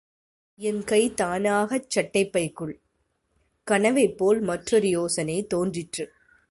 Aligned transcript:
என் 0.59 0.83
கை 0.83 1.13
தானாகச் 1.21 1.89
சட்டைப் 1.89 2.31
பைக்குள்... 2.31 2.73
கனவைப்போல 3.67 4.41
மற்றொரு 4.41 4.87
யோசனை 4.89 5.45
தோன்றிற்று. 5.45 6.05